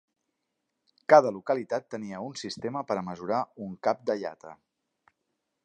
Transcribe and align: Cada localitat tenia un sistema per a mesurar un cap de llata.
Cada 1.13 1.31
localitat 1.35 1.85
tenia 1.95 2.21
un 2.29 2.33
sistema 2.43 2.83
per 2.93 2.97
a 3.01 3.03
mesurar 3.11 3.43
un 3.67 3.77
cap 3.89 4.03
de 4.11 4.17
llata. 4.25 4.55